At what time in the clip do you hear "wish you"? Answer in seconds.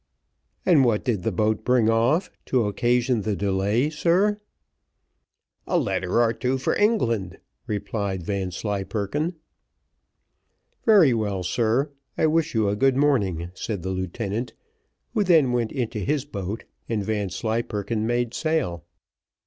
12.25-12.67